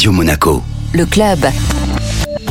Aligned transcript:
Radio 0.00 0.12
Monaco. 0.12 0.62
Le 0.94 1.04
club. 1.04 1.40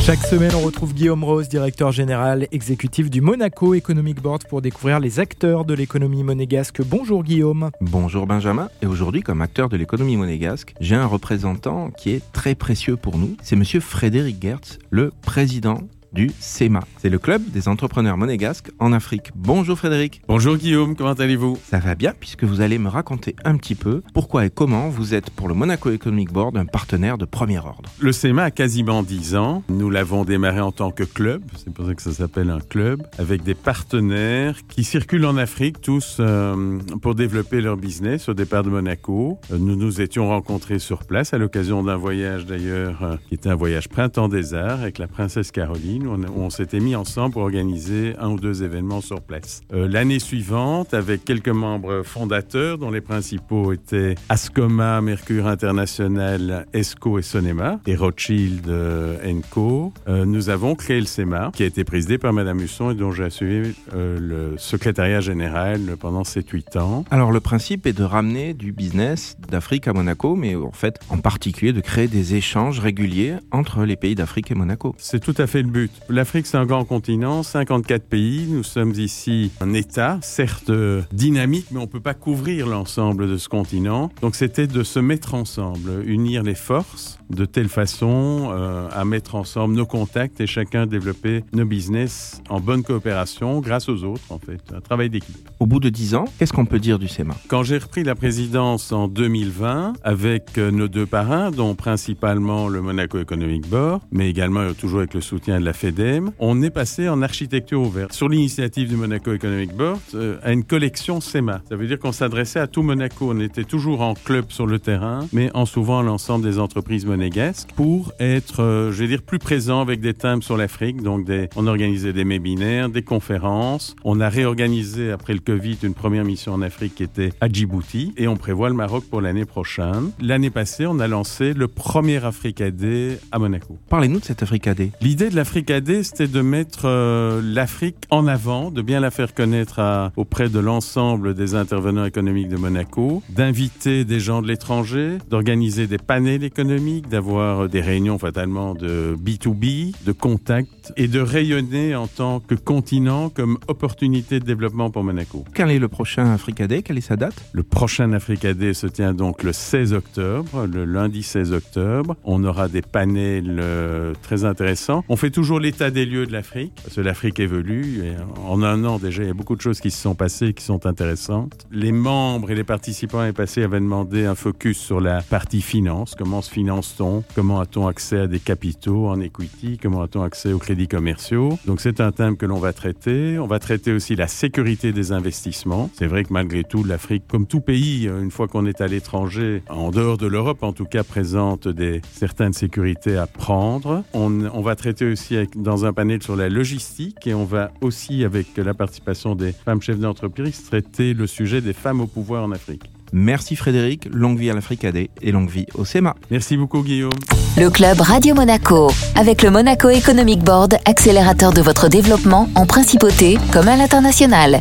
Chaque 0.02 0.24
semaine, 0.24 0.52
on 0.54 0.60
retrouve 0.60 0.94
Guillaume 0.94 1.24
Rose, 1.24 1.48
directeur 1.48 1.90
général 1.90 2.46
exécutif 2.52 3.10
du 3.10 3.20
Monaco 3.20 3.74
Economic 3.74 4.22
Board, 4.22 4.44
pour 4.48 4.62
découvrir 4.62 5.00
les 5.00 5.18
acteurs 5.18 5.64
de 5.64 5.74
l'économie 5.74 6.22
monégasque. 6.22 6.80
Bonjour 6.80 7.24
Guillaume. 7.24 7.72
Bonjour 7.80 8.28
Benjamin. 8.28 8.68
Et 8.82 8.86
aujourd'hui, 8.86 9.22
comme 9.22 9.42
acteur 9.42 9.68
de 9.68 9.76
l'économie 9.76 10.16
monégasque, 10.16 10.74
j'ai 10.80 10.94
un 10.94 11.06
représentant 11.06 11.90
qui 11.90 12.10
est 12.10 12.22
très 12.32 12.54
précieux 12.54 12.94
pour 12.94 13.18
nous. 13.18 13.36
C'est 13.42 13.56
monsieur 13.56 13.80
Frédéric 13.80 14.40
Gertz, 14.40 14.78
le 14.90 15.10
président 15.20 15.80
du 16.12 16.30
SEMA. 16.40 16.80
C'est 16.98 17.08
le 17.08 17.18
club 17.18 17.42
des 17.50 17.68
entrepreneurs 17.68 18.16
monégasques 18.16 18.70
en 18.78 18.92
Afrique. 18.92 19.30
Bonjour 19.34 19.78
Frédéric. 19.78 20.22
Bonjour 20.28 20.56
Guillaume, 20.56 20.96
comment 20.96 21.12
allez-vous? 21.12 21.58
Ça 21.64 21.78
va 21.78 21.94
bien 21.94 22.12
puisque 22.18 22.44
vous 22.44 22.60
allez 22.60 22.78
me 22.78 22.88
raconter 22.88 23.36
un 23.44 23.56
petit 23.56 23.74
peu 23.74 24.02
pourquoi 24.14 24.46
et 24.46 24.50
comment 24.50 24.88
vous 24.88 25.14
êtes 25.14 25.30
pour 25.30 25.48
le 25.48 25.54
Monaco 25.54 25.90
Economic 25.90 26.32
Board 26.32 26.56
un 26.56 26.66
partenaire 26.66 27.18
de 27.18 27.24
premier 27.24 27.58
ordre. 27.58 27.90
Le 28.00 28.12
SEMA 28.12 28.44
a 28.44 28.50
quasiment 28.50 29.02
10 29.02 29.36
ans. 29.36 29.62
Nous 29.68 29.90
l'avons 29.90 30.24
démarré 30.24 30.60
en 30.60 30.72
tant 30.72 30.90
que 30.90 31.04
club, 31.04 31.42
c'est 31.56 31.72
pour 31.72 31.86
ça 31.86 31.94
que 31.94 32.02
ça 32.02 32.12
s'appelle 32.12 32.50
un 32.50 32.60
club, 32.60 33.02
avec 33.18 33.42
des 33.42 33.54
partenaires 33.54 34.56
qui 34.68 34.84
circulent 34.84 35.26
en 35.26 35.36
Afrique 35.36 35.80
tous 35.80 36.16
euh, 36.20 36.78
pour 37.02 37.14
développer 37.14 37.60
leur 37.60 37.76
business 37.76 38.28
au 38.28 38.34
départ 38.34 38.62
de 38.62 38.70
Monaco. 38.70 39.38
Euh, 39.52 39.58
nous 39.58 39.76
nous 39.76 40.00
étions 40.00 40.28
rencontrés 40.28 40.78
sur 40.78 41.04
place 41.04 41.34
à 41.34 41.38
l'occasion 41.38 41.82
d'un 41.82 41.96
voyage 41.96 42.46
d'ailleurs 42.46 43.02
euh, 43.02 43.16
qui 43.28 43.34
était 43.34 43.48
un 43.48 43.54
voyage 43.54 43.88
printemps 43.88 44.28
des 44.28 44.54
arts 44.54 44.80
avec 44.80 44.98
la 44.98 45.06
princesse 45.06 45.50
Caroline 45.50 45.99
on, 46.06 46.20
on 46.36 46.50
s'était 46.50 46.80
mis 46.80 46.94
ensemble 46.94 47.32
pour 47.32 47.42
organiser 47.42 48.14
un 48.18 48.30
ou 48.30 48.38
deux 48.38 48.62
événements 48.62 49.00
sur 49.00 49.20
place. 49.20 49.62
Euh, 49.72 49.88
L'année 49.88 50.18
suivante, 50.18 50.94
avec 50.94 51.24
quelques 51.24 51.48
membres 51.48 52.02
fondateurs, 52.04 52.78
dont 52.78 52.90
les 52.90 53.00
principaux 53.00 53.72
étaient 53.72 54.14
Ascoma, 54.28 55.00
Mercure 55.00 55.46
International, 55.46 56.66
ESCO 56.72 57.18
et 57.18 57.22
Sonema, 57.22 57.80
et 57.86 57.96
Rothschild 57.96 58.68
euh, 58.68 59.16
Co, 59.50 59.92
euh, 60.08 60.24
nous 60.24 60.50
avons 60.50 60.74
créé 60.74 61.00
le 61.00 61.06
SEMA, 61.06 61.50
qui 61.54 61.62
a 61.62 61.66
été 61.66 61.84
présidé 61.84 62.18
par 62.18 62.32
Madame 62.32 62.60
Husson 62.60 62.90
et 62.90 62.94
dont 62.94 63.10
j'ai 63.10 63.24
assuré 63.24 63.62
le 63.92 64.54
secrétariat 64.58 65.20
général 65.20 65.96
pendant 65.98 66.22
7-8 66.22 66.78
ans. 66.78 67.04
Alors 67.10 67.32
le 67.32 67.40
principe 67.40 67.86
est 67.86 67.92
de 67.92 68.04
ramener 68.04 68.54
du 68.54 68.72
business 68.72 69.36
d'Afrique 69.48 69.88
à 69.88 69.92
Monaco, 69.92 70.36
mais 70.36 70.54
en 70.56 70.72
fait 70.72 70.98
en 71.08 71.18
particulier 71.18 71.72
de 71.72 71.80
créer 71.80 72.08
des 72.08 72.34
échanges 72.34 72.78
réguliers 72.80 73.34
entre 73.50 73.84
les 73.84 73.96
pays 73.96 74.14
d'Afrique 74.14 74.50
et 74.50 74.54
Monaco. 74.54 74.94
C'est 74.98 75.20
tout 75.20 75.34
à 75.38 75.46
fait 75.46 75.62
le 75.62 75.68
but. 75.68 75.89
L'Afrique, 76.08 76.46
c'est 76.46 76.56
un 76.56 76.66
grand 76.66 76.84
continent, 76.84 77.42
54 77.42 78.04
pays. 78.04 78.46
Nous 78.48 78.64
sommes 78.64 78.92
ici 78.92 79.50
un 79.60 79.72
État, 79.72 80.18
certes 80.22 80.72
dynamique, 81.12 81.66
mais 81.70 81.78
on 81.78 81.82
ne 81.82 81.86
peut 81.86 82.00
pas 82.00 82.14
couvrir 82.14 82.66
l'ensemble 82.66 83.28
de 83.28 83.36
ce 83.36 83.48
continent. 83.48 84.10
Donc 84.20 84.34
c'était 84.34 84.66
de 84.66 84.82
se 84.82 84.98
mettre 84.98 85.34
ensemble, 85.34 86.02
unir 86.06 86.42
les 86.42 86.54
forces 86.54 87.20
de 87.30 87.44
telle 87.44 87.68
façon 87.68 88.50
euh, 88.52 88.88
à 88.92 89.04
mettre 89.04 89.34
ensemble 89.34 89.74
nos 89.74 89.86
contacts 89.86 90.40
et 90.40 90.46
chacun 90.46 90.86
développer 90.86 91.44
nos 91.52 91.64
business 91.64 92.42
en 92.48 92.60
bonne 92.60 92.82
coopération 92.82 93.60
grâce 93.60 93.88
aux 93.88 94.04
autres, 94.04 94.22
en 94.30 94.38
fait. 94.38 94.60
Un 94.74 94.80
travail 94.80 95.10
d'équipe. 95.10 95.48
Au 95.60 95.66
bout 95.66 95.80
de 95.80 95.88
10 95.88 96.14
ans, 96.16 96.24
qu'est-ce 96.38 96.52
qu'on 96.52 96.66
peut 96.66 96.80
dire 96.80 96.98
du 96.98 97.08
SEMA 97.08 97.34
Quand 97.48 97.62
j'ai 97.62 97.78
repris 97.78 98.02
la 98.02 98.14
présidence 98.14 98.92
en 98.92 99.08
2020, 99.08 99.94
avec 100.02 100.58
euh, 100.58 100.70
nos 100.70 100.88
deux 100.88 101.06
parrains, 101.06 101.50
dont 101.50 101.74
principalement 101.74 102.68
le 102.68 102.80
Monaco 102.80 103.18
Economic 103.18 103.68
Board, 103.68 104.02
mais 104.10 104.28
également 104.28 104.72
toujours 104.74 104.98
avec 104.98 105.14
le 105.14 105.20
soutien 105.20 105.60
de 105.60 105.64
la 105.64 105.72
FEDEM, 105.80 106.32
on 106.38 106.60
est 106.60 106.68
passé 106.68 107.08
en 107.08 107.22
architecture 107.22 107.80
ouverte. 107.80 108.12
Sur 108.12 108.28
l'initiative 108.28 108.86
du 108.86 108.96
Monaco 108.96 109.32
Economic 109.32 109.74
Board, 109.74 109.98
euh, 110.14 110.36
à 110.42 110.52
une 110.52 110.62
collection 110.62 111.22
SEMA. 111.22 111.62
Ça 111.70 111.76
veut 111.76 111.86
dire 111.86 111.98
qu'on 111.98 112.12
s'adressait 112.12 112.60
à 112.60 112.66
tout 112.66 112.82
Monaco. 112.82 113.30
On 113.30 113.40
était 113.40 113.64
toujours 113.64 114.02
en 114.02 114.12
club 114.12 114.50
sur 114.50 114.66
le 114.66 114.78
terrain, 114.78 115.26
mais 115.32 115.50
en 115.54 115.64
souvent 115.64 116.02
l'ensemble 116.02 116.44
des 116.44 116.58
entreprises 116.58 117.06
monégasques 117.06 117.70
pour 117.76 118.12
être, 118.20 118.62
euh, 118.62 118.92
je 118.92 118.98
vais 118.98 119.08
dire, 119.08 119.22
plus 119.22 119.38
présent 119.38 119.80
avec 119.80 120.02
des 120.02 120.12
thèmes 120.12 120.42
sur 120.42 120.58
l'Afrique. 120.58 121.02
Donc, 121.02 121.24
des, 121.24 121.48
on 121.56 121.66
organisait 121.66 122.12
des 122.12 122.24
webinaires, 122.24 122.90
des 122.90 123.02
conférences. 123.02 123.96
On 124.04 124.20
a 124.20 124.28
réorganisé 124.28 125.10
après 125.10 125.32
le 125.32 125.40
Covid 125.40 125.78
une 125.82 125.94
première 125.94 126.26
mission 126.26 126.52
en 126.52 126.60
Afrique 126.60 126.96
qui 126.96 127.04
était 127.04 127.32
à 127.40 127.48
Djibouti 127.48 128.12
et 128.18 128.28
on 128.28 128.36
prévoit 128.36 128.68
le 128.68 128.74
Maroc 128.74 129.04
pour 129.08 129.22
l'année 129.22 129.46
prochaine. 129.46 130.10
L'année 130.20 130.50
passée, 130.50 130.84
on 130.84 131.00
a 131.00 131.08
lancé 131.08 131.54
le 131.54 131.68
premier 131.68 132.22
Africa 132.22 132.70
Day 132.70 133.18
à 133.32 133.38
Monaco. 133.38 133.78
Parlez-nous 133.88 134.20
de 134.20 134.24
cet 134.26 134.42
Africa 134.42 134.74
Day. 134.74 134.90
L'idée 135.00 135.30
de 135.30 135.36
l'Africa 135.36 135.69
C'était 135.70 136.26
de 136.26 136.40
mettre 136.40 136.86
euh, 136.86 137.40
l'Afrique 137.44 137.94
en 138.10 138.26
avant, 138.26 138.72
de 138.72 138.82
bien 138.82 138.98
la 138.98 139.12
faire 139.12 139.34
connaître 139.34 139.78
à, 139.78 140.10
auprès 140.16 140.48
de 140.48 140.58
l'ensemble 140.58 141.32
des 141.32 141.54
intervenants 141.54 142.04
économiques 142.04 142.48
de 142.48 142.56
Monaco, 142.56 143.22
d'inviter 143.28 144.04
des 144.04 144.18
gens 144.18 144.42
de 144.42 144.48
l'étranger, 144.48 145.18
d'organiser 145.30 145.86
des 145.86 145.98
panels 145.98 146.42
économiques, 146.42 147.08
d'avoir 147.08 147.68
des 147.68 147.80
réunions 147.80 148.18
fatalement 148.18 148.74
de 148.74 149.14
B2B, 149.16 149.94
de 150.04 150.10
contact 150.10 150.92
et 150.96 151.06
de 151.06 151.20
rayonner 151.20 151.94
en 151.94 152.08
tant 152.08 152.40
que 152.40 152.56
continent 152.56 153.28
comme 153.28 153.56
opportunité 153.68 154.40
de 154.40 154.44
développement 154.44 154.90
pour 154.90 155.04
Monaco. 155.04 155.44
Quel 155.54 155.70
est 155.70 155.78
le 155.78 155.86
prochain 155.86 156.32
Africa 156.32 156.66
Day 156.66 156.82
Quelle 156.82 156.98
est 156.98 157.00
sa 157.00 157.14
date? 157.14 157.44
Le 157.52 157.62
prochain 157.62 158.12
Africa 158.12 158.54
Day 158.54 158.74
se 158.74 158.88
tient 158.88 159.14
donc 159.14 159.44
le 159.44 159.52
16 159.52 159.92
octobre, 159.92 160.66
le 160.66 160.84
lundi 160.84 161.22
16 161.22 161.52
octobre. 161.52 162.16
On 162.24 162.42
aura 162.42 162.66
des 162.66 162.82
panels 162.82 163.58
euh, 163.60 164.14
très 164.20 164.44
intéressants. 164.44 165.04
On 165.08 165.14
fait 165.14 165.30
toujours 165.30 165.59
l'état 165.60 165.90
des 165.90 166.06
lieux 166.06 166.26
de 166.26 166.32
l'Afrique, 166.32 166.72
parce 166.82 166.96
que 166.96 167.00
l'Afrique 167.00 167.38
évolue. 167.38 168.04
Et 168.04 168.12
en 168.44 168.62
un 168.62 168.84
an 168.84 168.98
déjà, 168.98 169.22
il 169.22 169.28
y 169.28 169.30
a 169.30 169.34
beaucoup 169.34 169.56
de 169.56 169.60
choses 169.60 169.80
qui 169.80 169.90
se 169.90 170.00
sont 170.00 170.14
passées 170.14 170.54
qui 170.54 170.64
sont 170.64 170.86
intéressantes. 170.86 171.66
Les 171.70 171.92
membres 171.92 172.50
et 172.50 172.54
les 172.54 172.64
participants 172.64 173.18
l'année 173.18 173.32
passée 173.32 173.62
avaient 173.62 173.80
demandé 173.80 174.24
un 174.24 174.34
focus 174.34 174.78
sur 174.78 175.00
la 175.00 175.22
partie 175.22 175.62
finance. 175.62 176.14
Comment 176.16 176.42
se 176.42 176.50
finance-t-on? 176.50 177.22
Comment 177.34 177.60
a-t-on 177.60 177.86
accès 177.86 178.18
à 178.18 178.26
des 178.26 178.40
capitaux 178.40 179.08
en 179.08 179.20
equity? 179.20 179.78
Comment 179.80 180.02
a-t-on 180.02 180.22
accès 180.22 180.52
aux 180.52 180.58
crédits 180.58 180.88
commerciaux? 180.88 181.58
Donc 181.66 181.80
c'est 181.80 182.00
un 182.00 182.12
thème 182.12 182.36
que 182.36 182.46
l'on 182.46 182.58
va 182.58 182.72
traiter. 182.72 183.38
On 183.38 183.46
va 183.46 183.58
traiter 183.58 183.92
aussi 183.92 184.16
la 184.16 184.26
sécurité 184.26 184.92
des 184.92 185.12
investissements. 185.12 185.90
C'est 185.94 186.06
vrai 186.06 186.24
que 186.24 186.32
malgré 186.32 186.64
tout, 186.64 186.84
l'Afrique, 186.84 187.24
comme 187.28 187.46
tout 187.46 187.60
pays, 187.60 188.06
une 188.06 188.30
fois 188.30 188.48
qu'on 188.48 188.66
est 188.66 188.80
à 188.80 188.86
l'étranger, 188.86 189.62
en 189.68 189.90
dehors 189.90 190.16
de 190.16 190.26
l'Europe 190.26 190.62
en 190.62 190.72
tout 190.72 190.86
cas, 190.86 191.04
présente 191.04 191.68
des 191.68 192.00
certaines 192.12 192.52
sécurités 192.52 193.16
à 193.16 193.26
prendre. 193.26 194.02
On 194.14 194.60
va 194.62 194.76
traiter 194.76 195.10
aussi 195.10 195.36
avec, 195.40 195.60
dans 195.60 195.84
un 195.84 195.92
panel 195.92 196.22
sur 196.22 196.36
la 196.36 196.48
logistique 196.48 197.26
et 197.26 197.34
on 197.34 197.44
va 197.44 197.70
aussi, 197.80 198.24
avec 198.24 198.56
la 198.56 198.74
participation 198.74 199.34
des 199.34 199.52
femmes 199.52 199.80
chefs 199.80 199.98
d'entreprise, 199.98 200.62
traiter 200.64 201.14
le 201.14 201.26
sujet 201.26 201.60
des 201.60 201.72
femmes 201.72 202.00
au 202.00 202.06
pouvoir 202.06 202.44
en 202.44 202.52
Afrique. 202.52 202.82
Merci 203.12 203.56
Frédéric, 203.56 204.08
longue 204.12 204.38
vie 204.38 204.50
à 204.50 204.54
l'Africa 204.54 204.92
Day 204.92 205.10
et 205.20 205.32
longue 205.32 205.50
vie 205.50 205.66
au 205.74 205.84
SEMA. 205.84 206.14
Merci 206.30 206.56
beaucoup 206.56 206.82
Guillaume. 206.82 207.10
Le 207.56 207.68
club 207.70 208.00
Radio 208.00 208.34
Monaco, 208.34 208.90
avec 209.16 209.42
le 209.42 209.50
Monaco 209.50 209.88
Economic 209.88 210.40
Board, 210.44 210.76
accélérateur 210.84 211.52
de 211.52 211.60
votre 211.60 211.88
développement 211.88 212.48
en 212.54 212.66
principauté 212.66 213.38
comme 213.52 213.66
à 213.66 213.76
l'international. 213.76 214.60